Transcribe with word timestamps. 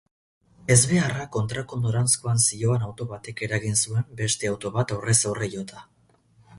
Ezbeharra 0.75 1.25
kontrako 1.35 1.79
noranzkoan 1.83 2.41
zihoan 2.47 2.87
auto 2.89 3.09
batek 3.13 3.47
eragin 3.51 3.79
zuen 3.85 4.11
beste 4.25 4.53
auto 4.55 4.77
bat 4.81 4.99
aurrez-aurre 4.99 5.55
jota. 5.57 5.89